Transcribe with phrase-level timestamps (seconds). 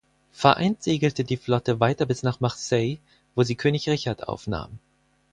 [0.33, 2.97] Vereint segelte die Flotte weiter bis nach Marseille
[3.35, 4.79] wo sie König Richard aufnahm.